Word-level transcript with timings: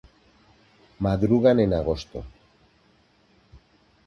Maduran 1.07 1.61
en 1.65 1.71
agosto. 1.81 2.19